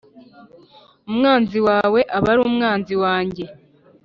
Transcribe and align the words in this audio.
Umwanzi 1.09 1.59
wawe 1.67 1.99
aba 2.17 2.27
ari 2.33 2.41
umwanzi 2.49 2.93
wanjye 3.03 3.43